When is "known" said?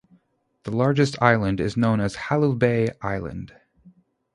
1.77-1.99